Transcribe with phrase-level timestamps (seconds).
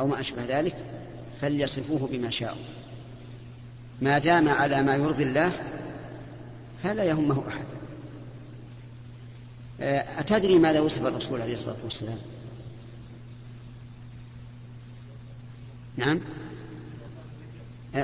[0.00, 0.76] أو ما أشبه ذلك
[1.40, 2.62] فليصفوه بما شاءوا.
[4.00, 5.52] ما دام على ما يرضي الله
[6.82, 7.66] فلا يهمه أحد.
[10.18, 12.18] أتدري ماذا وصف الرسول عليه الصلاة والسلام؟
[15.96, 16.20] نعم.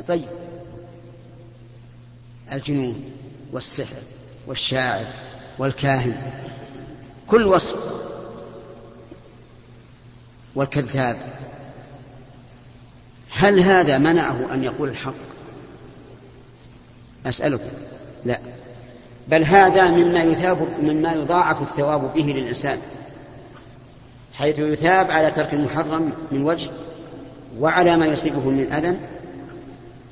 [0.08, 0.28] طيب.
[2.52, 3.04] الجنون
[3.52, 4.02] والسحر
[4.46, 5.06] والشاعر
[5.58, 6.32] والكاهن
[7.26, 8.04] كل وصف.
[10.54, 11.16] والكذاب.
[13.36, 15.14] هل هذا منعه أن يقول الحق؟
[17.26, 17.60] أسألك
[18.24, 18.38] لا.
[19.28, 22.78] بل هذا مما يثاب مما يضاعف الثواب به للإنسان.
[24.34, 26.70] حيث يثاب على ترك المحرم من وجه
[27.58, 28.98] وعلى ما يصيبه من أذى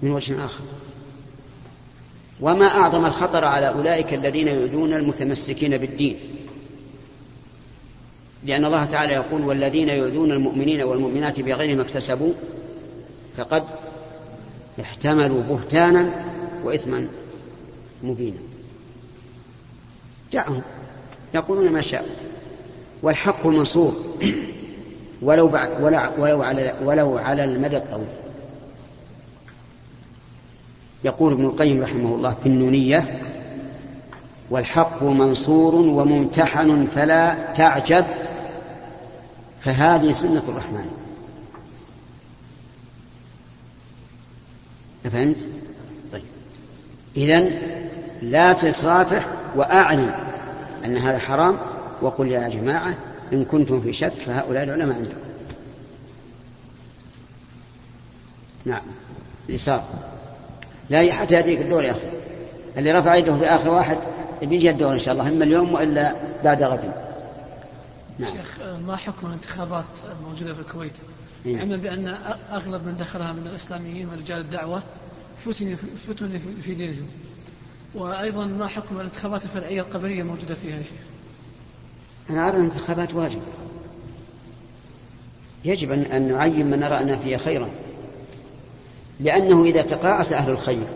[0.02, 0.64] من وجه آخر.
[2.40, 6.18] وما أعظم الخطر على أولئك الذين يؤذون المتمسكين بالدين.
[8.44, 12.32] لأن الله تعالى يقول والذين يؤذون المؤمنين والمؤمنات بغير ما اكتسبوا
[13.36, 13.64] فقد
[14.80, 16.10] احتملوا بهتانا
[16.64, 17.08] وإثما
[18.02, 18.38] مبينا.
[20.32, 20.62] دعهم
[21.34, 22.06] يقولون ما شاء.
[23.02, 23.96] والحق منصور.
[25.22, 25.46] ولو
[26.18, 28.06] ولو على ولو على المدى الطويل.
[31.04, 33.22] يقول ابن القيم رحمه الله في النونية
[34.50, 38.04] والحق منصور وممتحن فلا تعجب
[39.60, 41.01] فهذه سنة الرحمن.
[45.06, 45.48] أفهمت؟
[46.12, 46.22] طيب
[47.16, 47.50] إذن
[48.22, 50.10] لا تتصافح وأعلن
[50.84, 51.56] أن هذا حرام
[52.02, 52.94] وقل يا جماعة
[53.32, 55.16] إن كنتم في شك فهؤلاء العلماء عندكم
[58.64, 58.82] نعم
[59.48, 59.84] اليسار
[60.90, 62.00] لا حتى يأتيك الدور يا أخي
[62.76, 63.98] اللي رفع يده في آخر واحد
[64.42, 66.92] بيجي الدور إن شاء الله إما اليوم وإلا بعد غد
[68.18, 68.30] نعم.
[68.30, 69.84] شيخ ما حكم الانتخابات
[70.20, 70.92] الموجودة في الكويت.
[71.46, 72.08] علما بأن
[72.52, 74.82] أغلب من دخلها من الإسلاميين ورجال الدعوة
[75.44, 75.76] فتن
[76.08, 77.06] فتن في دينهم.
[77.94, 81.02] وأيضا ما حكم الانتخابات الفرعية القبلية الموجودة فيها يا شيخ؟
[82.30, 83.42] أنا أرى الانتخابات واجبة.
[85.64, 87.68] يجب أن نعين من نرى أن فيها خيرا.
[89.20, 90.86] لأنه إذا تقاعس أهل الخير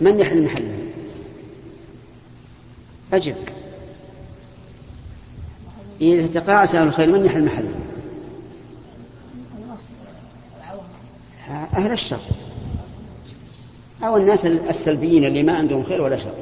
[0.00, 0.78] من يحل محله؟
[3.12, 3.36] أجب.
[6.00, 7.74] إذا تقاعس أهل الخير من يحل محله؟
[11.50, 12.20] أهل الشر.
[14.02, 16.34] أو الناس السلبيين اللي ما عندهم خير ولا شر.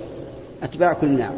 [0.62, 1.34] أتباع كل نعم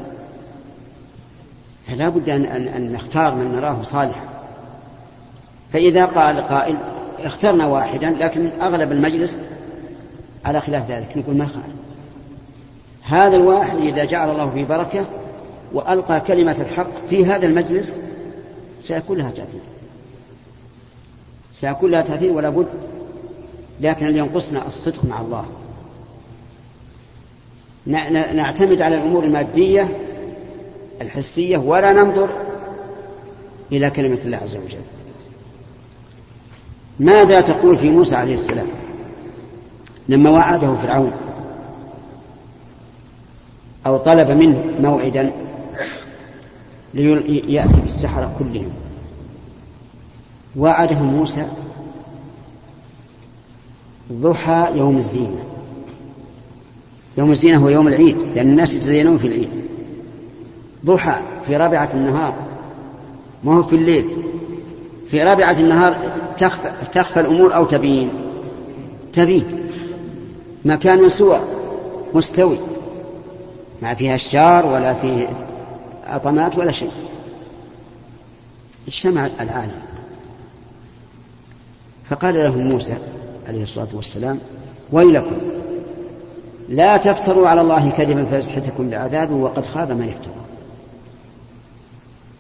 [1.87, 4.29] فلا بد أن, أن, أن نختار من نراه صالحا.
[5.73, 6.77] فإذا قال قائل
[7.25, 9.41] اخترنا واحدا لكن أغلب المجلس
[10.45, 11.67] على خلاف ذلك نقول ما خالف.
[13.03, 15.05] هذا الواحد إذا جعل الله فيه بركة
[15.73, 18.01] وألقى كلمة الحق في هذا المجلس
[18.83, 19.61] سيكون لها تأثير.
[21.53, 22.67] سيكون لها تأثير ولا بد
[23.81, 25.45] لكن اللي ينقصنا الصدق مع الله.
[28.35, 29.89] نعتمد على الأمور المادية
[31.01, 32.29] الحسية ولا ننظر
[33.73, 34.81] إلى كلمة الله عز وجل.
[37.01, 38.67] ماذا تقول في موسى عليه السلام
[40.09, 41.13] لما وعده فرعون؟
[43.87, 45.33] أو طلب منه موعدا
[46.95, 48.71] ليأتي بالسحرة كلهم.
[50.57, 51.47] وعده موسى
[54.13, 55.45] ضحى يوم الزينة.
[57.19, 59.51] يوم الزينة هو يوم العيد لأن الناس يتزينون في العيد.
[60.87, 62.35] ضحى في رابعة النهار
[63.45, 64.09] ما هو في الليل.
[65.09, 65.97] في رابعة النهار
[66.37, 68.11] تخفى, تخفى الأمور أو تبين.
[69.13, 69.45] تبين.
[70.65, 71.41] مكان سوى
[72.15, 72.59] مستوي.
[73.83, 75.29] ما فيها الشار ولا فيه
[76.07, 76.91] عطمات ولا شيء.
[78.89, 79.83] اجتمع العالم.
[82.11, 82.97] فقال لهم موسى
[83.49, 84.39] عليه الصلاة والسلام
[84.93, 85.37] ويلكم.
[86.69, 90.35] لا تفتروا على الله كذبا فيسحتكم بعذاب وقد خاب من افترى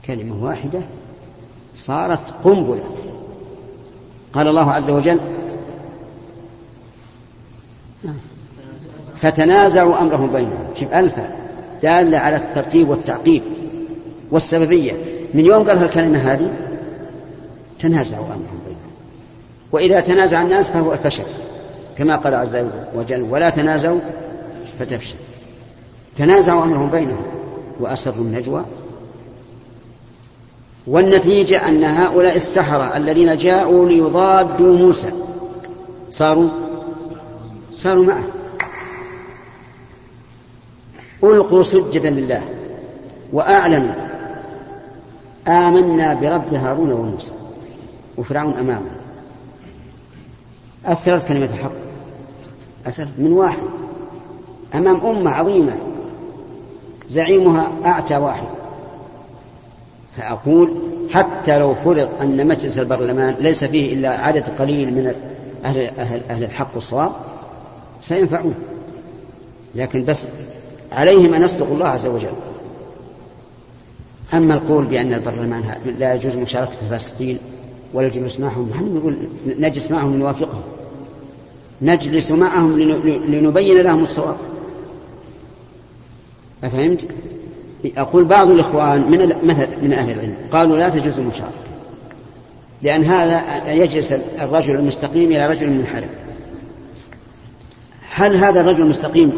[0.06, 0.80] كلمة واحدة
[1.74, 2.84] صارت قنبلة.
[4.32, 5.20] قال الله عز وجل
[9.16, 10.64] فتنازعوا أمرهم بينهم.
[10.74, 11.30] شوف ألفا
[11.82, 13.42] دالة على الترتيب والتعقيب
[14.30, 14.92] والسببية.
[15.34, 16.50] من يوم قال الكلمة هذه؟
[17.78, 18.87] تنازعوا أمرهم بينهم.
[19.72, 21.24] وإذا تنازع الناس فهو الفشل
[21.98, 22.58] كما قال عز
[22.94, 24.00] وجل ولا تنازعوا
[24.78, 25.16] فتفشل.
[26.16, 27.22] تنازعوا أمرهم بينهم
[27.80, 28.64] وأسروا النجوى.
[30.86, 35.10] والنتيجة أن هؤلاء السحرة الذين جاءوا ليضادوا موسى
[36.10, 36.48] صاروا
[37.76, 38.24] صاروا معه.
[41.24, 42.42] ألقوا سجدا لله
[43.32, 43.94] وأعلنوا
[45.48, 47.32] آمنا برب هارون وموسى.
[48.16, 48.97] وفرعون أمامه.
[50.86, 51.72] أثرت كلمة الحق
[52.86, 53.62] أثرت من واحد.
[54.74, 55.76] أمام أمة عظيمة.
[57.08, 58.46] زعيمها أعتى واحد.
[60.16, 60.72] فأقول
[61.10, 65.14] حتى لو فرض أن مجلس البرلمان ليس فيه إلا عدد قليل من
[65.64, 67.12] أهل, أهل, أهل الحق والصواب
[68.00, 68.54] سينفعون.
[69.74, 70.28] لكن بس
[70.92, 72.32] عليهم أن يصدقوا الله عز وجل.
[74.34, 75.62] أما القول بأن البرلمان
[75.98, 77.38] لا يجوز مشاركة الفاسقين
[77.94, 80.62] ولا الجلوس معهم نحن نقول نجلس معهم لنوافقهم؟
[81.82, 82.78] نجلس معهم
[83.28, 84.36] لنبين لهم الصواب.
[86.64, 87.08] أفهمت؟
[87.96, 91.52] أقول بعض الإخوان من مثل من أهل العلم قالوا لا تجوز المشاركة
[92.82, 96.10] لأن هذا يجلس الرجل المستقيم إلى رجل منحرف.
[98.10, 99.32] هل هذا الرجل المستقيم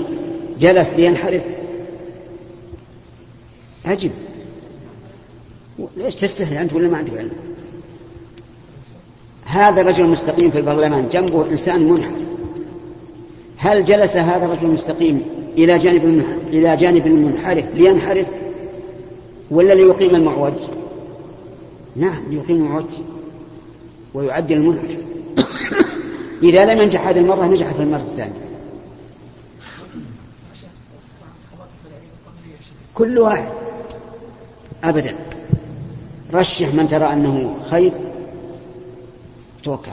[0.60, 1.42] جلس لينحرف؟
[3.86, 4.10] أجب.
[5.96, 7.30] ليش تستحي أنت ولا ما عندك علم؟
[9.50, 12.20] هذا الرجل المستقيم في البرلمان جنبه إنسان منحرف
[13.56, 15.22] هل جلس هذا الرجل المستقيم
[15.58, 18.26] إلى جانب إلى جانب المنحرف لينحرف
[19.50, 20.52] ولا ليقيم المعوج؟
[21.96, 22.84] نعم ليقيم المعوج
[24.14, 24.96] ويعدل المنحرف.
[26.42, 28.50] إذا لم ينجح هذه المرة نجح في المرة الثانية.
[32.94, 33.48] كل واحد.
[34.84, 35.14] أبدا.
[36.34, 37.92] رشح من ترى أنه خير.
[39.60, 39.90] توكل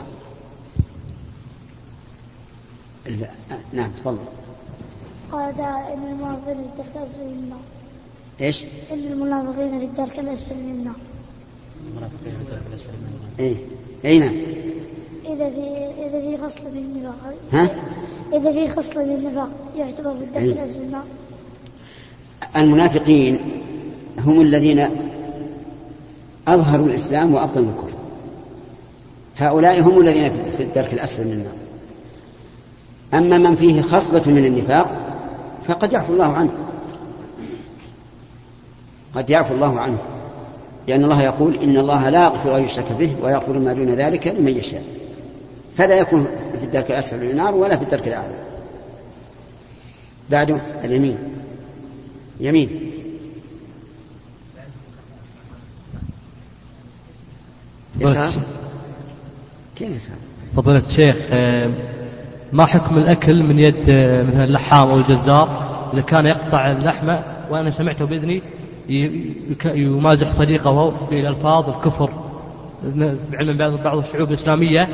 [3.74, 4.18] نعم تفضل.
[5.32, 7.60] قال تعالى إن المنافقين في الدرك الأسفل من النار
[8.42, 10.96] إيش؟ إن المنافقين في الدرك الأسفل من النار
[11.88, 13.56] المنافقين في الدرك الأسفل من النار إيه.
[14.06, 14.36] أي نعم.
[15.26, 15.68] إذا في
[16.08, 17.34] إذا في خصلة من النفاق.
[17.54, 17.70] ها؟
[18.34, 20.52] إذا في خصلة من النفاق يعتبر في الدرك إيه.
[20.52, 21.04] الأسفل من النار
[22.56, 23.40] المنافقين
[24.20, 24.90] هم الذين
[26.48, 27.97] أظهروا الإسلام وأبطنوا الكفر.
[29.40, 31.54] هؤلاء هم الذين في الدرك الأسفل من النار
[33.14, 35.08] أما من فيه خصلة من النفاق
[35.68, 36.52] فقد يعفو الله عنه.
[39.16, 39.98] قد يعفو الله عنه.
[40.88, 44.58] لأن الله يقول إن الله لا يغفر أن يشرك به ويغفر ما دون ذلك لمن
[44.58, 44.84] يشاء.
[45.78, 46.28] فلا يكون
[46.60, 48.36] في الدرك الأسفل من النار ولا في الدرك الأعلى.
[50.30, 51.18] بعده اليمين.
[52.40, 52.92] يمين.
[58.00, 58.32] يسار.
[59.78, 60.18] كيف يسار
[60.56, 61.70] فضيلة الشيخ آه،
[62.54, 67.70] ما حكم الأكل من يد آه، مثلا اللحام أو الجزار؟ إذا كان يقطع اللحمة وأنا
[67.70, 68.42] سمعته بإذني
[69.66, 72.10] يمازح صديقه بالألفاظ الكفر.
[73.32, 74.90] بعلم بعض بعض الشعوب الإسلامية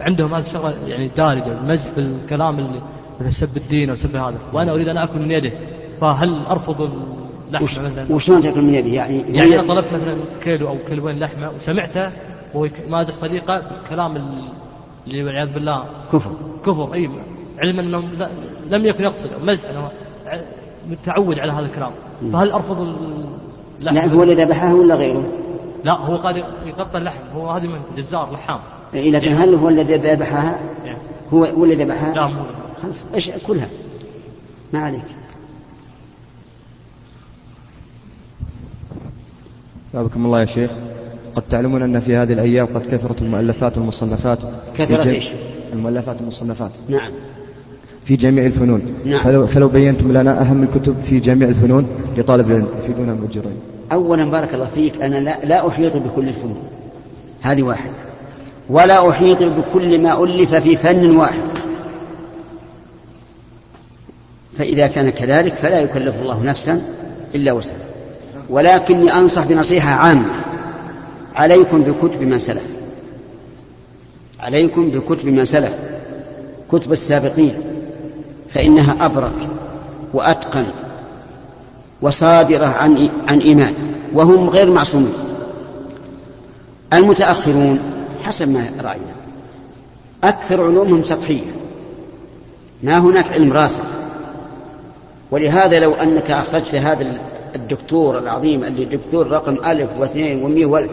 [0.00, 2.80] عندهم هذه الشغلة يعني دارجة المزح بالكلام اللي
[3.20, 4.38] مثلا سب الدين أو سب هذا.
[4.52, 5.52] وأنا أريد أن آكل من يده
[6.00, 6.90] فهل أرفض
[7.48, 11.18] اللحمة وش مثلا؟ وشلون تأكل من يده؟ يعني يعني أنا طلبت مثلا كيلو أو كيلوين
[11.18, 12.10] لحمة وسمعته
[12.54, 14.16] وهو يمازح صديقه بالكلام
[15.06, 15.86] اللي والعياذ بالله.
[16.12, 16.30] كفر.
[16.66, 17.10] كفر إي.
[17.58, 18.02] علما إنه
[18.70, 19.68] لم يكن يقصد مزح.
[20.90, 21.92] متعود على هذا الكلام.
[22.32, 22.80] فهل أرفض
[23.80, 25.28] اللحم لا هو اللي ذبحه ولا غيره؟
[25.84, 27.22] لا هو قال يقطع اللحم.
[27.34, 28.60] هو هذه من جزار لحام
[28.94, 30.98] إيه، لكن هل هو الذي ذبحها؟ يعني
[31.32, 32.42] هو هو اللي ذبحها؟ لا مو
[32.82, 33.68] خلاص إيش كلها؟
[34.72, 35.02] ما عليك.
[39.92, 40.70] ثابكم الله يا شيخ.
[41.34, 44.46] قد تعلمون أن في هذه الأيام قد كثرت المؤلفات والمصنفات في
[44.78, 45.28] كثرت إيش؟
[45.72, 46.70] المؤلفات والمصنفات.
[46.88, 47.10] نعم.
[48.04, 48.82] في جميع الفنون.
[49.04, 49.24] نعم.
[49.24, 51.86] فلو, فلو بينتم لنا أهم الكتب في جميع الفنون
[52.16, 53.56] لطالب العلم يفيدون مؤجرين
[53.92, 56.62] اولا بارك الله فيك أنا لا, لا أحيط بكل الفنون.
[57.42, 57.94] هذه واحدة.
[58.70, 61.44] ولا أحيط بكل ما ألف في فن واحد.
[64.58, 66.82] فإذا كان كذلك فلا يكلف الله نفسا
[67.34, 67.76] إلا وسعها.
[68.50, 70.24] ولكني أنصح بنصيحة عامة.
[71.36, 72.66] عليكم بكتب من سلف.
[74.40, 75.74] عليكم بكتب من سلف.
[76.72, 77.54] كتب السابقين.
[78.50, 79.48] فإنها أبرك
[80.14, 80.66] وأتقن
[82.02, 83.74] وصادرة عن عن إيمان
[84.12, 85.14] وهم غير معصومين.
[86.92, 87.78] المتأخرون
[88.24, 89.14] حسب ما رأينا.
[90.24, 91.52] أكثر علومهم سطحية.
[92.82, 93.84] ما هناك علم راسخ.
[95.30, 97.20] ولهذا لو أنك أخرجت هذا
[97.54, 100.90] الدكتور العظيم اللي دكتور رقم ألف واثنين ومئة وألف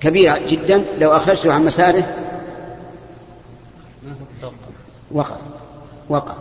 [0.00, 0.84] كبير جدا.
[0.98, 2.16] لو أخرجته عن مساره
[5.12, 5.36] وقع
[6.08, 6.34] وقع.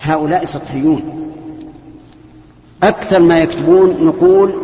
[0.00, 1.32] هؤلاء سطحيون.
[2.82, 4.54] أكثر ما يكتبون نقول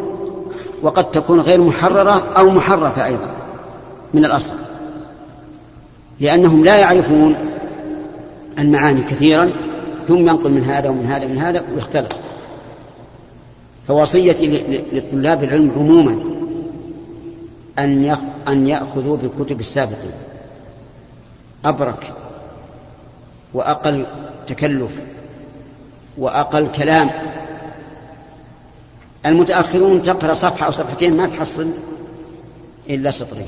[0.83, 3.35] وقد تكون غير محررة أو محرفة أيضا
[4.14, 4.55] من الأصل
[6.21, 7.35] لأنهم لا يعرفون
[8.59, 9.52] المعاني كثيرا.
[10.09, 12.12] ثم ينقل من هذا ومن هذا ومن هذا ويختلط
[13.88, 16.39] فوصيتي لطلاب العلم عموما
[17.79, 18.17] أن
[18.49, 20.12] أن يأخذوا بكتب السابقين
[21.65, 22.12] أبرك
[23.55, 24.07] وأقل
[24.47, 24.91] تكلف
[26.19, 27.11] وأقل كلام.
[29.27, 31.71] المتأخرون تقرأ صفحة أو صفحتين ما تحصل
[32.91, 33.47] إلا سطرين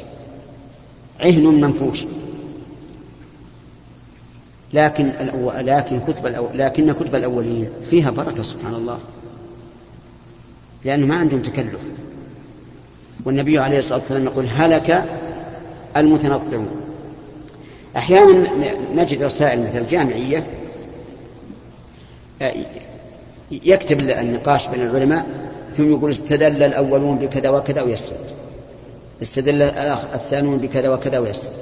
[1.20, 2.04] عهن منفوش.
[4.72, 5.52] لكن الأو...
[5.56, 6.48] لكن كتب الأو...
[6.54, 8.98] لكن كتب الأولين فيها بركة سبحان الله.
[10.84, 11.80] لأنه ما عندهم تكلف.
[13.24, 15.04] والنبي عليه الصلاة والسلام يقول هلك
[15.96, 16.70] المتنطعون.
[17.96, 18.50] أحيانا
[18.94, 20.46] نجد رسائل مثل جامعية
[23.50, 25.26] يكتب النقاش بين العلماء
[25.76, 28.16] ثم يقول استدل الأولون بكذا وكذا ويسرد.
[29.22, 29.62] استدل
[30.14, 31.52] الثانون بكذا وكذا ويسرد.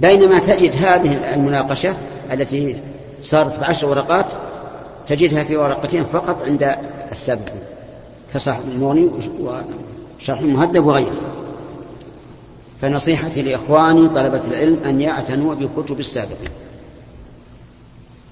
[0.00, 1.94] بينما تجد هذه المناقشة
[2.32, 2.74] التي
[3.22, 4.32] صارت بعشر ورقات
[5.06, 6.76] تجدها في ورقتين فقط عند
[7.12, 7.60] السابقين
[8.34, 9.10] كصاحب المغني
[10.20, 11.36] وشرح المهذب وغيره.
[12.80, 16.48] فنصيحتي لإخواني طلبة العلم أن يعتنوا بكتب السابقين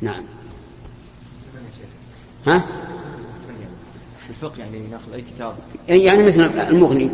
[0.01, 0.23] نعم.
[2.47, 2.65] ها؟
[4.31, 5.55] الفقه يعني ناخذ أي كتاب؟
[5.89, 7.11] يعني مثل المغني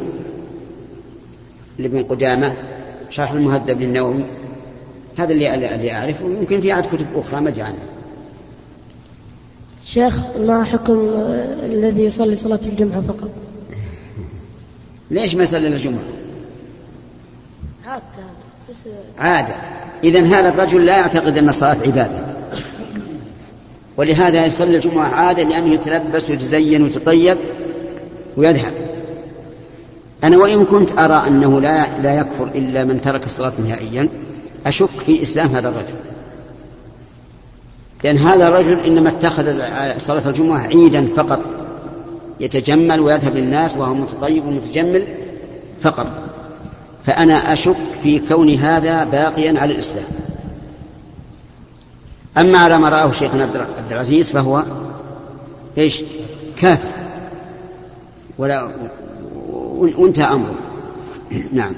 [1.78, 2.52] لابن قدامة
[3.10, 4.24] شرح المهذب للنووي.
[5.18, 6.24] هذا اللي اللي أعرفه.
[6.24, 7.90] يمكن في عاد كتب أخرى ما عنها
[9.84, 11.10] شيخ ما حكم
[11.62, 13.30] الذي يصلي صلاة الجمعة فقط؟
[15.10, 16.00] ليش ما يصلي الجمعة؟
[17.86, 18.02] عادة
[19.18, 19.54] عادة.
[20.04, 22.18] إذا هذا الرجل لا يعتقد أن الصلاة عبادة.
[23.96, 27.38] ولهذا يصلي الجمعة عادة لأنه يتلبس ويتزين ويتطيب
[28.36, 28.72] ويذهب.
[30.24, 34.08] أنا وإن كنت أرى أنه لا لا يكفر إلا من ترك الصلاة نهائيا
[34.66, 35.94] أشك في إسلام هذا الرجل.
[38.04, 39.44] لأن هذا الرجل إنما اتخذ
[39.98, 41.59] صلاة الجمعة عيدا فقط.
[42.40, 45.04] يتجمل ويذهب للناس وهو متطيب ومتجمل
[45.80, 46.06] فقط.
[47.06, 50.04] فأنا أشك في كون هذا باقيا على الإسلام.
[52.38, 54.62] أما على ما رآه شيخنا عبد العزيز فهو
[55.78, 56.02] إيش؟
[56.56, 56.88] كافر.
[58.38, 58.68] ولا
[59.78, 60.54] وانتهى أمره.
[61.52, 61.72] نعم.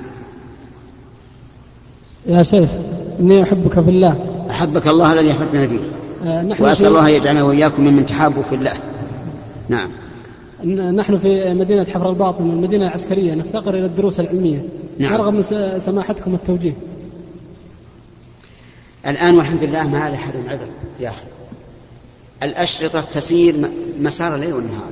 [2.27, 2.71] يا شيخ
[3.21, 4.45] إني أحبك في الله.
[4.51, 5.79] أحبك الله الذي أحببتنا فيه.
[6.27, 8.73] آه، نحن وأسأل الله أن يجعلنا وإياكم ممن تحابوا في الله.
[9.69, 9.91] نعم.
[10.65, 14.65] نحن في مدينة حفر الباطن المدينة العسكرية نفتقر إلى الدروس العلمية.
[14.99, 15.13] نعم.
[15.13, 15.43] نرغب من
[15.79, 16.73] سماحتكم التوجيه.
[19.07, 20.69] الآن والحمد لله ما لأحد عذر
[21.01, 21.23] يا أخي.
[22.43, 24.91] الأشرطة تسير مسار الليل والنهار.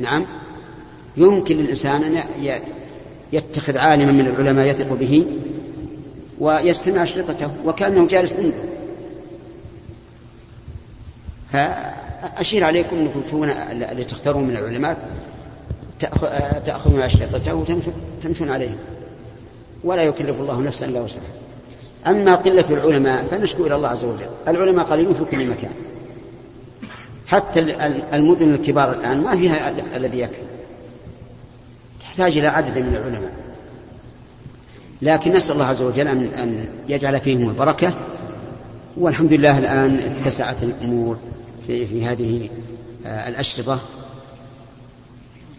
[0.00, 0.26] نعم.
[1.16, 2.22] يمكن للإنسان أن
[3.32, 5.24] يتخذ عالما من العلماء يثق به
[6.40, 8.70] ويستمع أشرطته وكأنه جالس عنده.
[12.36, 14.96] فأشير عليكم أنكم تكون اللي تختارون من العلماء
[16.04, 18.76] تأخ- تأخذون أشرطته وتمشون عليه
[19.84, 21.24] ولا يكلف الله نفسا إلا وسعها.
[22.06, 24.26] أما قلة العلماء فنشكو إلى الله عز وجل.
[24.48, 25.70] العلماء قليلون في كل مكان.
[27.26, 30.42] حتى ال- ال- المدن الكبار الآن ما فيها ال- الذي يكفي.
[32.00, 33.32] تحتاج إلى عدد من العلماء.
[35.02, 37.94] لكن نسأل الله عز وجل أن يجعل فيهم البركة.
[38.96, 41.16] والحمد لله الآن اتسعت الأمور.
[41.70, 42.48] في, في هذه
[43.06, 43.80] آه، الأشرطة.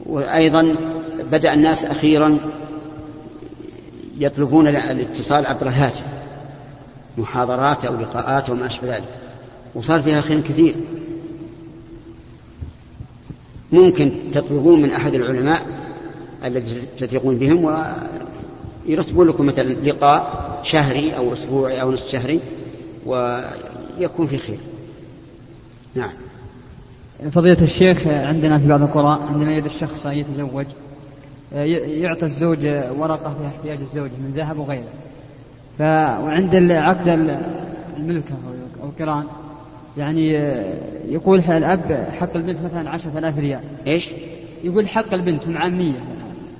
[0.05, 0.75] وأيضا
[1.31, 2.37] بدأ الناس أخيرا
[4.17, 6.03] يطلبون الاتصال عبر الهاتف
[7.17, 9.07] محاضرات أو لقاءات وما أشبه ذلك.
[9.75, 10.75] وصار فيها خير كثير.
[13.71, 15.65] ممكن تطلبون من أحد العلماء
[16.45, 17.65] الذي تثقون بهم
[18.87, 22.39] ويرتبون لكم مثلا لقاء شهري أو أسبوعي أو نصف شهري
[23.05, 24.70] ويكون في خير.
[25.95, 26.11] نعم.
[27.31, 30.65] فضيلة الشيخ عندنا في بعض القرى عندما يريد الشخص أن يتزوج
[31.51, 32.65] يعطي الزوج
[32.97, 34.89] ورقة فيها احتياج الزوج من ذهب وغيره.
[35.77, 35.81] ف
[36.21, 37.07] وعند عقد
[37.97, 38.35] الملكة
[38.83, 39.23] أو القران
[39.97, 40.29] يعني
[41.07, 43.61] يقول الأب حق البنت مثلا عشرة آلاف ريال.
[43.87, 44.09] إيش؟
[44.63, 45.93] يقول حق البنت هم عامية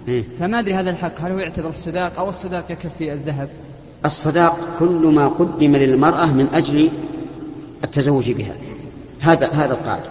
[0.08, 3.50] إيه؟ فما أدري هذا الحق هل هو يعتبر الصداق أو الصداق يكفي الذهب؟
[4.06, 6.90] الصداق كل ما قدم للمرأة من أجل
[7.84, 8.54] التزوج بها.
[9.22, 10.04] هذا هذا القاعدة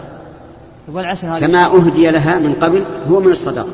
[0.87, 3.69] والعشر كما أهدي لها من قبل هو من الصدقة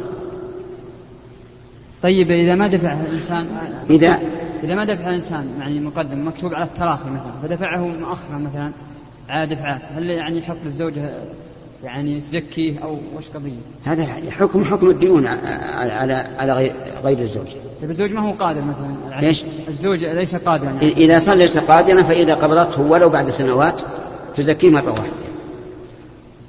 [2.03, 3.47] طيب إذا ما دفع الإنسان
[3.89, 4.19] إذا
[4.63, 8.71] إذا ما دفع الإنسان يعني مقدم مكتوب على التراخي مثلا فدفعه مؤخرا مثلا
[9.29, 11.13] على دفعات هل يعني حق للزوجة
[11.83, 17.47] يعني تزكيه أو وش قضية؟ هذا حكم حكم الديون على على غير, غير الزوج
[17.81, 20.91] طيب الزوج ما هو قادر مثلا ليش؟ الزوج ليس قادرا يعني.
[20.91, 23.81] إذا صار ليس قادرا فإذا قبضته ولو بعد سنوات
[24.35, 25.26] تزكيه مرة واحدة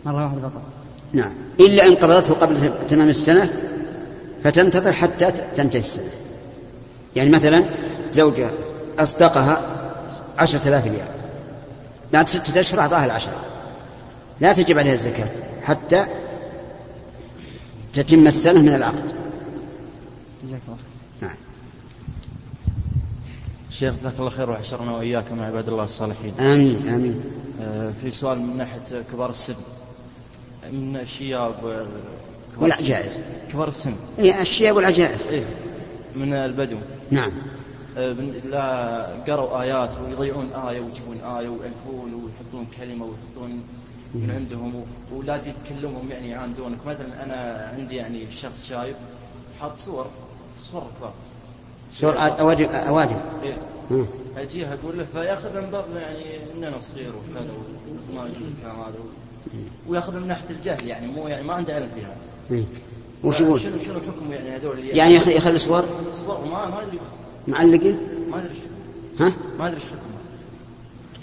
[0.06, 0.62] مرة واحدة فقط.
[1.12, 1.32] نعم.
[1.60, 3.50] إلا إن قبضته قبل تمام السنة
[4.44, 6.10] فتنتظر حتى تنتهي السنة.
[7.16, 7.64] يعني مثلا
[8.12, 8.50] زوجها
[8.98, 9.62] أصدقها
[10.38, 11.08] عشرة آلاف ريال.
[12.12, 13.44] بعد ستة أشهر أعطاها العشرة.
[14.40, 15.30] لا تجب عليها الزكاة
[15.62, 16.06] حتى
[17.92, 19.12] تتم السنة من العقد.
[20.44, 20.78] جزاك الله
[21.20, 21.36] نعم.
[23.70, 26.34] شيخ جزاك الله خير وحشرنا وإياكم مع عباد الله الصالحين.
[26.40, 27.20] آمين آمين.
[27.62, 29.54] آه، في سؤال من ناحية كبار السن.
[30.72, 31.86] من الشياب آه،
[32.58, 33.20] والعجائز
[33.52, 33.94] كبار السن.
[34.18, 35.44] هي الشياب والعجائز إيه
[36.16, 36.76] من البدو.
[37.10, 37.32] نعم.
[37.96, 38.12] آه،
[38.50, 43.62] لا قروا آيات ويضيعون آية ويجيبون آية ويألفون ويحطون كلمة ويحطون
[44.14, 48.94] من عندهم ولا تكلمهم يعني يعاندونك مثلا أنا عندي يعني شخص شايب
[49.60, 50.06] حاط صور
[50.72, 51.12] صور كبار
[51.92, 53.56] سور أوادم أوادم إيه.
[53.90, 54.06] مم.
[54.36, 57.46] أجيها أقول له فيأخذ باب يعني إننا صغير وكذا
[58.12, 58.94] وما يجوز الكلام هذا.
[59.88, 62.16] وياخذ من ناحية الجهل يعني مو يعني ما عنده علم فيها.
[62.50, 62.64] إيه.
[63.24, 66.98] وش يقول؟ شنو شنو حكم يعني هذول؟ اللي يعني يخلي صور صور ما ما أدري.
[67.48, 67.98] معلقين
[68.30, 68.54] ما أدري
[69.20, 69.98] ها؟ ما أدري إيش حكمه.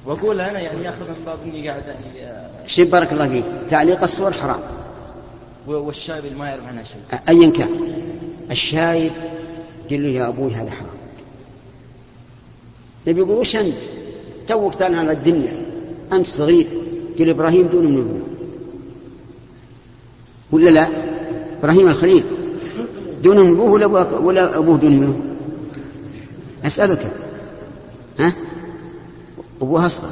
[0.05, 3.45] وأقول أنا يعني ياخذ من باب إني قاعد يعني آه، شيء بارك الله فيك.
[3.69, 4.59] تعليق الصور حرام.
[5.67, 7.19] والشايب اللي ما يعرف عنها شيء.
[7.29, 7.69] أيا كان.
[8.51, 9.11] الشايب
[9.91, 10.89] قل له يا أبوي هذا حرام.
[13.07, 13.75] يبي يقول وش أنت؟
[14.47, 15.65] توك طالع على الدنيا.
[16.13, 16.67] أنت صغير.
[17.19, 18.27] قل إبراهيم دون من أبوه
[20.51, 20.87] ولا لا؟
[21.59, 22.23] إبراهيم الخليل.
[23.23, 23.85] دون أبوه ولا
[24.17, 25.21] ولا أبوه دون منه
[26.65, 27.11] أسألك.
[28.19, 28.33] ها؟
[29.61, 30.09] أبوه أصغر.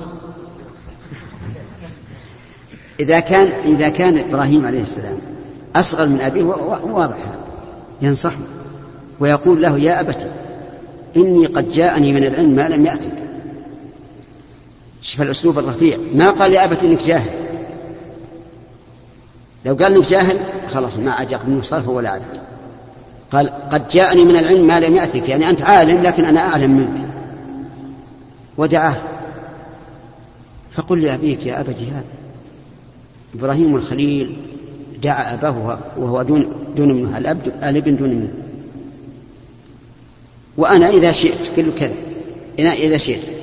[3.00, 5.18] إذا كان إذا كان إبراهيم عليه السلام
[5.76, 6.44] أصغر من أبيه
[6.84, 7.18] واضح
[8.02, 8.42] ينصحه
[9.20, 10.28] ويقول له يا أبت
[11.16, 13.23] إني قد جاءني من العلم ما لم يأتك.
[15.04, 15.98] شوف الأسلوب الرفيع.
[16.16, 17.30] ما قال يا أبت إنك جاهل.
[19.66, 20.38] لو قال إنك جاهل
[20.74, 22.24] خلاص ما يقبل منه صرف ولا عدل.
[23.32, 25.30] قال قد جاءني من العلم ما لم يأتك.
[25.30, 27.08] يعني أنت عالم لكن أنا أعلم منك.
[28.58, 28.98] ودعاه.
[30.76, 32.04] فقل لأبيك يا أبت هذا
[33.36, 34.38] إبراهيم الخليل
[35.04, 38.34] دعا أباه وهو دون دون منه الأب الابن دون منه
[40.58, 41.94] وأنا إذا شئت قل كذا
[42.60, 43.43] إذا شئت.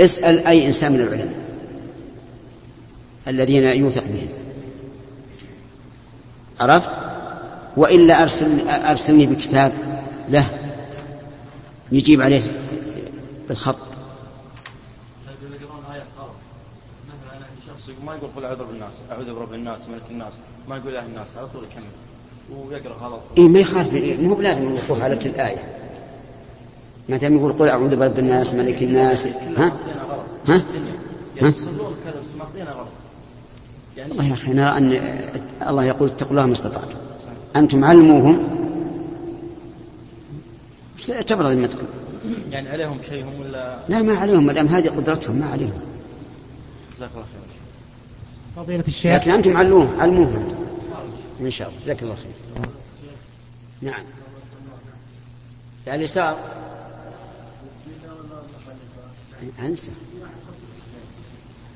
[0.00, 1.44] اسأل أي إنسان من العلماء
[3.28, 4.28] الذين يوثق بهم.
[6.60, 6.90] عرفت؟
[7.76, 9.72] وإلا أرسل أرسلني بكتاب
[10.28, 10.46] له
[11.92, 12.42] يجيب عليه
[13.48, 13.76] بالخط.
[18.04, 20.32] ما يقول قل اعوذ بالناس أعوذ برب الناس ملك الناس
[20.68, 21.82] ما يقول إله الناس على طول يكمل.
[22.50, 25.83] ويقرأ غلط إيه ما يخالف مو بلازم الوقوف على كل آية
[27.08, 29.72] ما دام يقول قل أعوذ برب الناس ملك الناس ها؟ ها؟
[30.48, 30.62] ها؟
[31.36, 32.88] يعني يصلون كذا بس ماخذينها غلط
[33.96, 35.20] يعني والله يا أخي نرى أن
[35.68, 36.98] الله يقول اتقوا الله ما استطعتم.
[37.56, 38.48] أنتم علموهم.
[40.98, 41.86] وش تبرد ذمتكم.
[42.50, 44.46] يعني عليهم شيء هم ولا؟ لا ما عليهم.
[44.46, 45.80] ما دام هذه قدرتهم ما عليهم.
[46.96, 48.64] جزاك الله خير.
[48.64, 49.14] فضيلة الشيخ.
[49.14, 50.48] لكن أنتم علموهم علموهم.
[51.40, 51.80] إن شاء الله.
[51.84, 52.66] جزاك الله خير.
[53.82, 54.04] نعم.
[55.86, 56.38] على اليسار.
[59.62, 59.90] أنسى.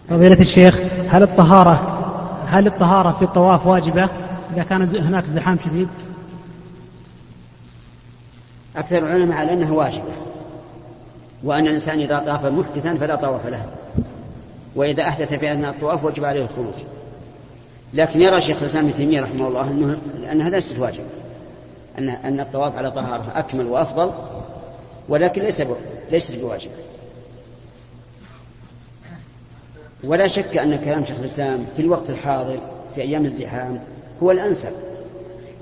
[0.09, 2.05] فضيلة الشيخ هل الطهارة
[2.47, 4.09] هل الطهارة في الطواف واجبة؟
[4.55, 5.89] إذا كان هناك زحام شديد؟
[8.77, 10.13] أكثر العلماء على أنها واجبة
[11.45, 13.67] وأن الإنسان إذا طاف محدثا فلا طواف له.
[14.77, 16.75] وإذا أحدث في أثناء الطواف وجب عليه الخروج.
[17.95, 19.99] لكن يرى شيخ الإسلام ابن تيمية رحمه الله أنه
[20.33, 21.07] أنها ليست واجبة.
[21.99, 24.11] أن أن الطواف على طهارة أكمل وأفضل
[25.09, 25.63] ولكن ليس
[26.11, 26.88] ليست بواجبة.
[30.05, 32.59] ولا شك أن كلام شيخ الإسلام في الوقت الحاضر
[32.95, 33.81] في أيام الزحام
[34.23, 34.73] هو الأنسب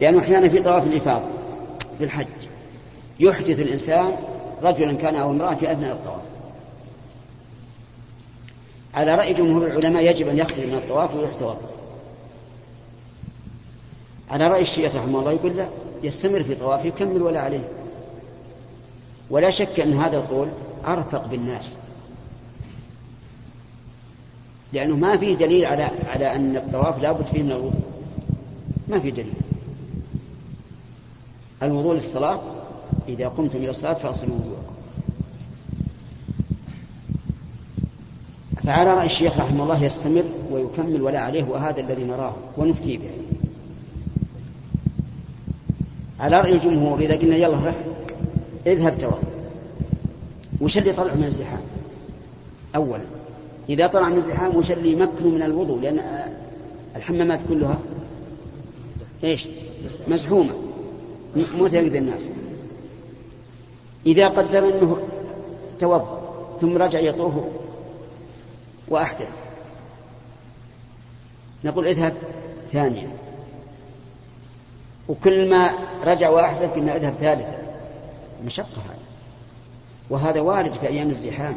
[0.00, 1.24] لأنه أحيانا في طواف الإفاضة
[1.98, 2.26] في الحج
[3.20, 4.16] يحدث الإنسان
[4.62, 6.20] رجلا كان أو امرأة في أثناء الطواف.
[8.94, 11.56] على رأي جمهور العلماء يجب أن يخرج من الطواف ويروح
[14.30, 15.68] على رأي الشيخ رحمه الله يقول لا
[16.02, 17.68] يستمر في طوافه يكمل ولا عليه.
[19.30, 20.48] ولا شك أن هذا القول
[20.86, 21.76] أرفق بالناس.
[24.76, 27.82] لأنه ما في دليل على على أن الطواف لابد فيه من الوضوء.
[28.88, 29.32] ما في دليل.
[31.62, 32.40] الوضوء للصلاة
[33.08, 34.74] إذا قمتم إلى الصلاة فأصلوا وضوءكم.
[38.64, 43.10] فعلى رأي الشيخ رحمه الله يستمر ويكمل ولا عليه وهذا الذي نراه ونفتي به.
[46.20, 47.74] على رأي الجمهور إذا قلنا يلا رح
[48.66, 49.18] اذهب توضأ
[50.60, 51.60] وش اللي طلع من الزحام؟
[52.76, 53.15] أولا
[53.68, 56.00] إذا طلع من الزحام وش اللي يمكنه من الوضوء لأن
[56.96, 57.78] الحمامات كلها
[59.24, 59.48] إيش؟
[60.08, 60.54] مزحومة.
[61.36, 62.28] مو تقدر الناس.
[64.06, 64.98] إذا قدر أنه
[65.80, 66.22] توضأ
[66.60, 67.34] ثم رجع يطوف
[68.88, 69.28] وأحدث
[71.64, 72.14] نقول اذهب
[72.72, 73.08] ثانيا.
[75.08, 75.70] وكل ما
[76.04, 77.58] رجع وأحدث قلنا اذهب ثالثا.
[78.44, 78.98] مشقة هذا
[80.10, 81.56] وهذا وارد في أيام الزحام.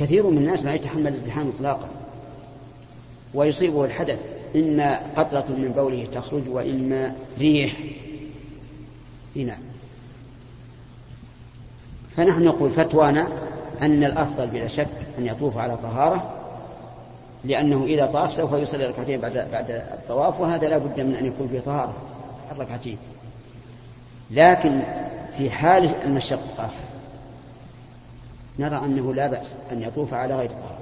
[0.00, 1.88] كثير من الناس ما يتحمل الزحام إطلاقا.
[3.34, 4.24] ويصيبه الحدث
[4.56, 7.76] إما قطرة من بوله تخرج وإما ريح.
[9.34, 9.58] نعم.
[12.16, 13.28] فنحن نقول فتوانا
[13.82, 16.30] أن الأفضل بلا شك أن يطوف على طهارة
[17.44, 21.48] لأنه إذا طاف سوف يصلي ركعتين بعد بعد الطواف وهذا لا بد من أن يكون
[21.48, 21.94] فيه طهارة
[22.52, 22.98] الركعتين.
[24.30, 24.80] لكن
[25.38, 26.70] في حال المشقة
[28.58, 30.78] نرى أنه لا بأس أن يطوف على غير طهارة.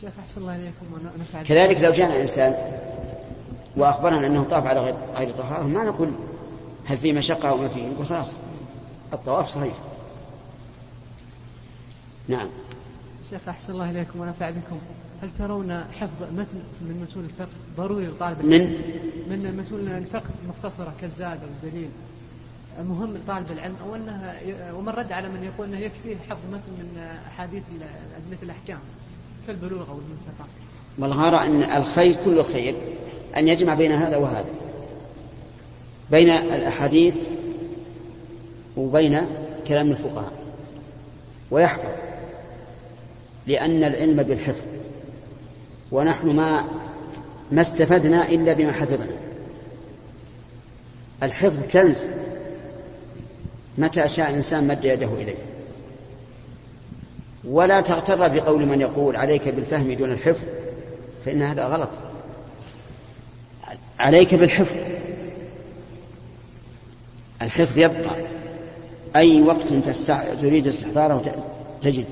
[0.00, 2.54] شيخ أحسن الله إليكم ونفع كذلك لو جاءنا إنسان
[3.76, 6.12] وأخبرنا أنه طاف على غير غير طهارة ما نقول
[6.86, 8.36] هل في مشقة أو ما فيه نقول خلاص
[9.12, 9.74] الطواف صحيح.
[12.28, 12.48] نعم.
[13.30, 14.78] شيخ أحسن الله إليكم ونفع بكم.
[15.22, 18.60] هل ترون حفظ متن من متون الفقه؟ ضروري لطالب من؟
[19.30, 21.88] من متون الفقه مختصرة كالزاد أو الدليل
[22.84, 24.34] مهم لطالب العلم أو أنها
[24.72, 27.62] ومن رد على من يقول أنه يكفيه حفظ متن من أحاديث
[28.16, 28.78] أدلة الأحكام
[29.46, 30.46] كالبلوغ أو المنتقى
[30.98, 32.74] والله أرى أن الخير كل الخير
[33.36, 34.50] أن يجمع بين هذا وهذا.
[36.10, 37.16] بين الأحاديث
[38.76, 39.26] وبين
[39.68, 40.32] كلام الفقهاء
[41.50, 41.90] ويحفظ.
[43.46, 44.64] لأن العلم بالحفظ.
[45.92, 46.64] ونحن ما
[47.52, 49.16] ما استفدنا إلا بما حفظنا.
[51.22, 51.98] الحفظ كنز.
[53.78, 55.36] متى شاء الإنسان مد يده إليه.
[57.44, 60.44] ولا تغتر بقول من يقول عليك بالفهم دون الحفظ
[61.24, 61.90] فإن هذا غلط.
[63.98, 64.76] عليك بالحفظ.
[67.42, 68.16] الحفظ يبقى.
[69.16, 70.34] أي وقت تستع...
[70.34, 71.44] تريد استحضاره
[71.82, 72.06] تجد.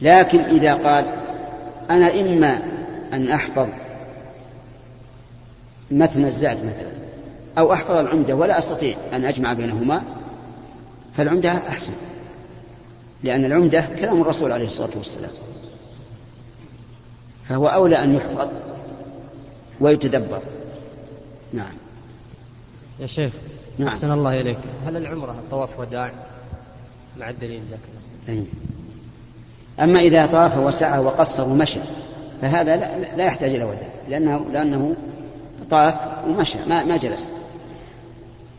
[0.00, 1.06] لكن إذا قال
[1.90, 2.62] أنا إما
[3.12, 3.68] أن أحفظ
[5.90, 6.90] متن الزاد مثلا
[7.58, 10.02] أو أحفظ العمدة ولا أستطيع أن أجمع بينهما
[11.16, 11.92] فالعمدة أحسن
[13.22, 15.30] لأن العمدة كلام الرسول عليه الصلاة والسلام.
[17.48, 18.48] فهو أولى أن يحفظ
[19.80, 20.40] ويتدبر.
[21.52, 21.72] نعم.
[23.00, 23.32] يا شيخ
[23.78, 23.88] نعم.
[23.88, 24.58] أحسن الله إليك.
[24.86, 26.12] هل العمرة الطواف وداع
[27.18, 27.80] مع الدليل ذاك
[28.28, 28.44] أي.
[29.80, 31.80] أما إذا طاف وسعى وقصر ومشى
[32.42, 34.96] فهذا لا, لا يحتاج إلى وداع لأنه لأنه
[35.70, 35.94] طاف
[36.26, 37.37] ومشى ما, ما جلس.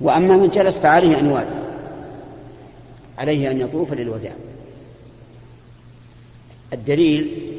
[0.01, 1.59] وأما من جلس فعليه أن يوالي
[3.17, 4.33] عليه أن يطوف للوداع.
[6.73, 7.49] الدليل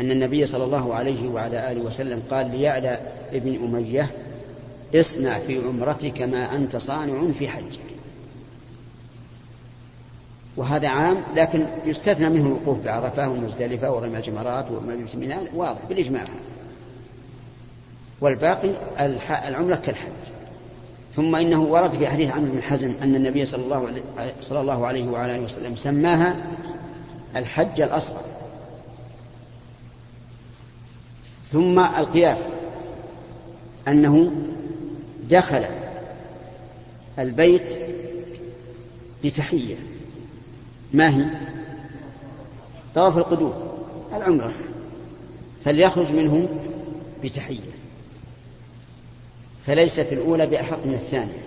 [0.00, 3.00] أن النبي صلى الله عليه وعلى آله وسلم قال ليعلى
[3.32, 4.10] ابن أمية
[4.94, 7.80] اصنع في عمرتك ما أنت صانع في حجك.
[10.56, 16.24] وهذا عام لكن يستثنى منه الوقوف بعرفة ومزدلفة ورمي الجمرات ومجلس منى واضح بالإجماع.
[18.20, 18.70] والباقي
[19.48, 20.31] العمرة كالحج.
[21.16, 24.02] ثم إنه ورد في حديث عمرو بن حزم أن النبي صلى الله عليه,
[24.40, 26.36] صلى الله عليه وعلى آله وسلم سماها
[27.36, 28.22] الحج الأصغر.
[31.44, 32.48] ثم القياس
[33.88, 34.32] أنه
[35.30, 35.64] دخل
[37.18, 37.78] البيت
[39.24, 39.76] بتحية.
[40.92, 41.24] ما هي؟
[42.94, 43.54] طواف القدوم
[44.16, 44.52] العمرة.
[45.64, 46.48] فليخرج منه
[47.24, 47.71] بتحية.
[49.66, 51.42] فليست الأولى بأحق من الثانية.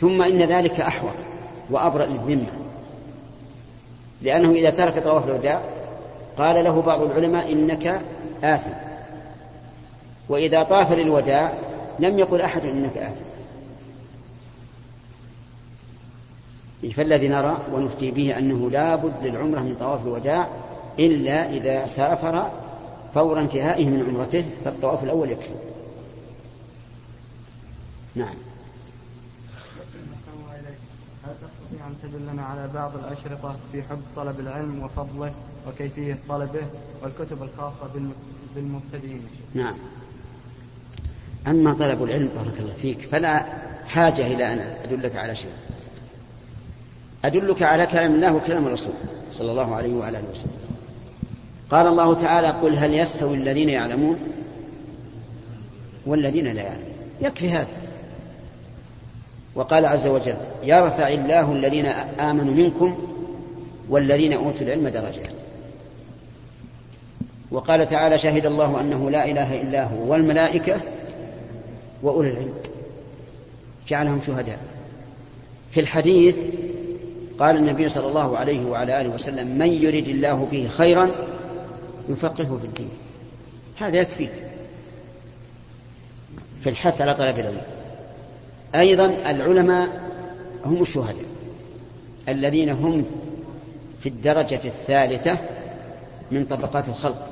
[0.00, 1.14] ثم إن ذلك أحوط
[1.70, 2.50] وأبرأ للذمة.
[4.22, 5.60] لأنه إذا ترك طواف الوداع
[6.38, 8.00] قال له بعض العلماء إنك
[8.44, 8.70] آثم.
[10.28, 11.52] وإذا طاف للوداع
[11.98, 13.30] لم يقل أحد إنك آثم.
[16.92, 20.48] فالذي نرى ونفتي به أنه لا بد للعمرة من طواف الوداع
[20.98, 22.50] إلا إذا سافر
[23.14, 25.69] فور انتهائه من عمرته فالطواف الأول يكفي.
[28.14, 28.34] نعم.
[31.24, 35.34] هل تستطيع أن تدلنا على بعض الأشرطة في حب طلب العلم وفضله
[35.68, 36.62] وكيفية طلبه
[37.02, 37.90] والكتب الخاصة
[38.54, 39.22] بالمبتدئين؟
[39.54, 39.74] نعم.
[41.46, 43.44] أما طلب العلم بارك الله فيك فلا
[43.86, 45.52] حاجة إلى أن أدلك على شيء.
[47.24, 48.94] أدلك على كلام الله وكلام الرسول
[49.32, 50.60] صلى الله عليه وعلى آله وسلم.
[51.70, 54.18] قال الله تعالى قل هل يستوي الذين يعلمون
[56.06, 56.94] والذين لا يعلمون.
[57.20, 57.79] يكفي هذا.
[59.54, 61.86] وقال عز وجل يرفع الله الذين
[62.20, 62.98] آمنوا منكم
[63.88, 65.30] والذين أوتوا العلم درجات.
[67.50, 70.80] وقال تعالى شهد الله أنه لا إله إلا هو والملائكة
[72.02, 72.54] وأولي العلم.
[73.88, 74.58] جعلهم شهداء.
[75.70, 76.36] في الحديث
[77.38, 81.10] قال النبي صلى الله عليه وعلى آله وسلم من يرد الله به خيرا
[82.08, 82.90] يفقهه في الدين.
[83.76, 84.32] هذا يكفيك
[86.60, 87.79] في الحث على طلب العلم.
[88.74, 90.00] أيضا العلماء
[90.64, 91.24] هم الشهداء
[92.28, 93.04] الذين هم
[94.00, 95.38] في الدرجة الثالثة
[96.30, 97.28] من طبقات الخلق.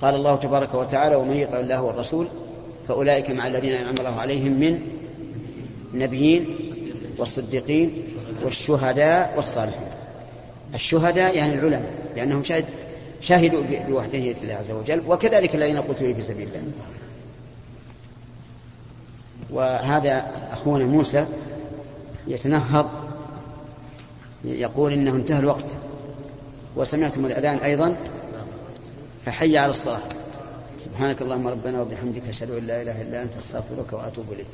[0.00, 2.26] قال الله تبارك وتعالى ومن يطع الله والرسول
[2.88, 4.80] فأولئك مع الذين أنعم الله عليهم من
[5.94, 6.56] النبيين
[7.18, 8.02] والصديقين
[8.44, 9.88] والشهداء والصالحين.
[10.74, 12.64] الشهداء يعني العلماء لأنهم شهد
[13.20, 16.62] شهدوا بوحدانية الله عز وجل وكذلك الذين قتلوا في سبيل الله.
[19.52, 21.26] وهذا أخونا موسى
[22.26, 22.90] يتنهض
[24.44, 25.76] يقول إنه انتهى الوقت
[26.76, 27.96] وسمعتم الأذان أيضا
[29.26, 30.00] فحي على الصلاة.
[30.78, 34.46] سبحانك اللهم ربنا وبحمدك أشهد أن لا إله إلا أنت أستغفرك وأتوب إليك.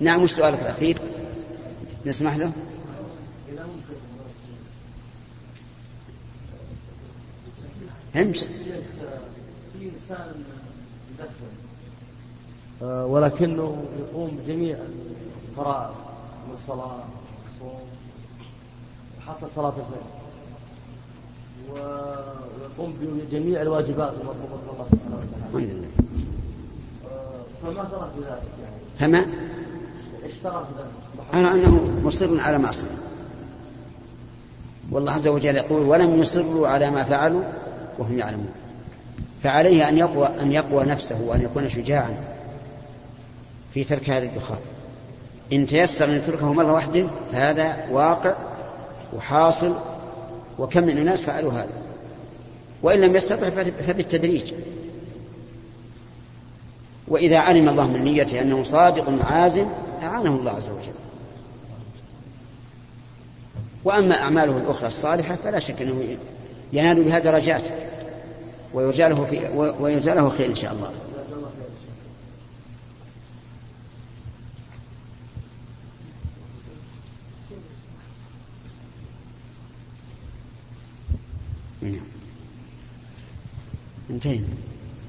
[0.00, 0.98] نعم وش سؤالك الأخير؟
[2.06, 2.52] نسمح له؟
[8.16, 8.46] امشي
[9.72, 10.44] في إنسان
[11.20, 11.63] آه،
[12.82, 14.76] ولكنه يقوم بجميع
[15.48, 15.94] الفرائض
[16.48, 17.04] من الصلاة
[17.46, 17.80] الصوم
[19.18, 20.06] وحتى صلاة الليل
[21.72, 25.64] ويقوم بجميع الواجبات المطلوبة من الله سبحانه وتعالى.
[25.64, 25.88] الحمد لله.
[27.10, 29.26] آه، فما ترى في ذلك يعني؟ فما؟
[30.24, 32.88] إيش ترى في ذلك؟ أنا أنه مصر على معصية
[34.90, 37.42] والله عز وجل يقول ولم يصروا على ما فعلوا
[37.98, 38.52] وهم يعلمون
[39.42, 42.33] فعليه أن يقوى أن يقوى نفسه وأن يكون شجاعا
[43.74, 44.58] في ترك هذا الدخان.
[45.52, 48.34] إن تيسر أن يتركه مرة واحدة فهذا واقع
[49.16, 49.74] وحاصل
[50.58, 51.82] وكم من الناس فعلوا هذا.
[52.82, 53.50] وإن لم يستطع
[53.86, 54.52] فبالتدريج.
[57.08, 59.66] وإذا علم الله من نيته أنه صادق عازم
[60.02, 60.94] أعانه الله عز وجل.
[63.84, 66.16] وأما أعماله الأخرى الصالحة فلا شك أنه
[66.72, 67.62] ينال بها درجات
[68.74, 69.48] ويرجى له في
[69.80, 71.04] ويرجى له خير إن شاء الله نعم.
[84.10, 84.46] انتهينا.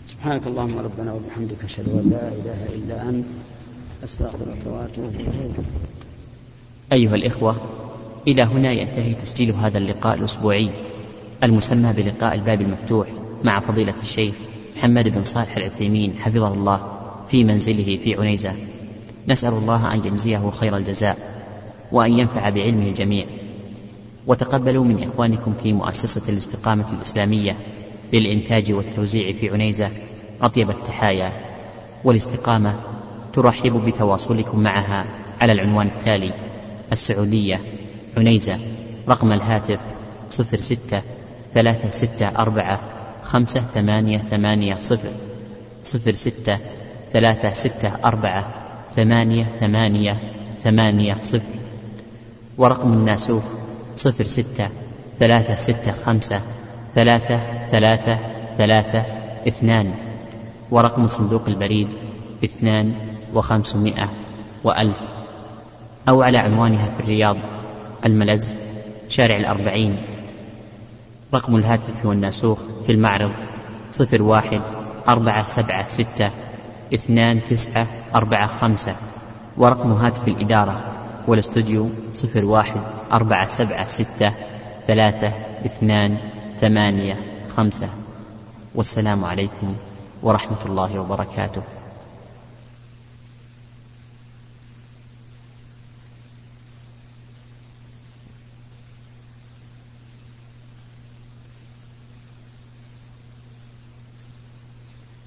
[0.07, 3.25] سبحانك اللهم ربنا وبحمدك أشهد أن لا إله إلا أنت
[4.03, 5.55] أستغفرك وأتوب إليك.
[6.91, 7.57] أيها الإخوة
[8.27, 10.69] إلى هنا ينتهي تسجيل هذا اللقاء الأسبوعي
[11.43, 13.07] المسمى بلقاء الباب المفتوح
[13.43, 14.35] مع فضيلة الشيخ
[14.77, 16.91] محمد بن صالح العثيمين حفظه الله
[17.27, 18.53] في منزله في عنيزة.
[19.27, 21.17] نسأل الله أن يجزيه خير الجزاء
[21.91, 23.27] وأن ينفع بعلمه الجميع.
[24.27, 27.55] وتقبلوا من إخوانكم في مؤسسة الاستقامة الإسلامية
[28.13, 29.89] للإنتاج والتوزيع في عنيزة
[30.41, 31.31] أطيب التحايا
[32.03, 32.75] والاستقامة
[33.33, 35.05] ترحب بتواصلكم معها
[35.41, 36.31] على العنوان التالي
[36.91, 37.59] السعودية
[38.17, 38.59] عنيزة
[39.09, 39.79] رقم الهاتف
[40.29, 41.01] صفر ستة
[41.53, 42.79] ثلاثة ستة أربعة
[43.23, 45.11] خمسة ثمانية ثمانية صفر
[45.83, 46.57] صفر ستة
[47.13, 48.47] ثلاثة ستة أربعة
[48.95, 50.17] ثمانية ثمانية
[50.63, 51.59] ثمانية صفر.
[52.57, 53.43] ورقم الناسوخ
[53.95, 54.69] صفر ستة
[55.19, 56.41] ثلاثة ستة خمسة
[56.95, 58.19] ثلاثة ثلاثة
[58.57, 59.05] ثلاثة
[59.47, 59.93] اثنان.
[60.71, 61.87] ورقم صندوق البريد
[62.45, 62.93] اثنان
[63.33, 64.09] وخمسمائة
[64.63, 64.97] وألف.
[66.09, 67.37] أو على عنوانها في الرياض
[68.05, 68.51] الملز
[69.09, 69.97] شارع الأربعين.
[71.33, 73.31] رقم الهاتف والناسوخ في المعرض
[73.91, 74.61] صفر واحد
[75.07, 76.31] أربعة سبعة ستة
[76.93, 78.95] اثنان تسعة أربعة خمسة.
[79.57, 80.94] ورقم هاتف الإدارة
[81.27, 82.81] والاستوديو صفر واحد
[83.13, 84.33] أربعة سبعة ستة
[84.87, 85.33] ثلاثة
[85.65, 86.17] اثنان
[86.57, 87.17] ثمانية
[87.57, 87.89] خمسة.
[88.75, 89.75] والسلام عليكم
[90.23, 91.61] ورحمة الله وبركاته.